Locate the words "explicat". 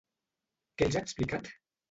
1.09-1.53